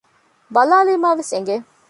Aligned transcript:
ބަލާލީމައިވެސް 0.55 1.31
އެނގެ 1.33 1.55